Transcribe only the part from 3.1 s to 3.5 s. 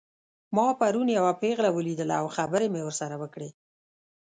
وکړې